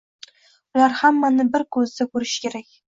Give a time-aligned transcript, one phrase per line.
[0.79, 2.79] Ular hammani bir ko‘zda ko‘rishi kerak.